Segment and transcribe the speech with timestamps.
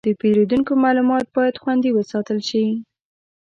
[0.07, 2.63] د پیرودونکو معلومات باید خوندي وساتل شي.